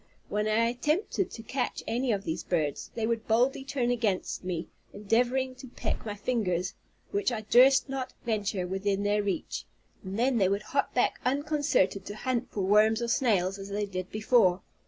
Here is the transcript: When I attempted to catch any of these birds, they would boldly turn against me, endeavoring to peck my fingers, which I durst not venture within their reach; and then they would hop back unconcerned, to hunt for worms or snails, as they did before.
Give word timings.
When 0.29 0.47
I 0.47 0.65
attempted 0.69 1.29
to 1.29 1.43
catch 1.43 1.83
any 1.85 2.11
of 2.11 2.23
these 2.23 2.43
birds, 2.43 2.89
they 2.95 3.05
would 3.05 3.27
boldly 3.27 3.63
turn 3.63 3.91
against 3.91 4.43
me, 4.43 4.67
endeavoring 4.93 5.53
to 5.57 5.67
peck 5.67 6.03
my 6.07 6.15
fingers, 6.15 6.73
which 7.11 7.31
I 7.31 7.41
durst 7.41 7.87
not 7.87 8.11
venture 8.25 8.65
within 8.65 9.03
their 9.03 9.21
reach; 9.21 9.65
and 10.03 10.17
then 10.17 10.39
they 10.39 10.49
would 10.49 10.63
hop 10.63 10.95
back 10.95 11.19
unconcerned, 11.23 11.91
to 12.03 12.15
hunt 12.15 12.49
for 12.49 12.61
worms 12.61 12.99
or 12.99 13.09
snails, 13.09 13.59
as 13.59 13.69
they 13.69 13.85
did 13.85 14.09
before. 14.09 14.63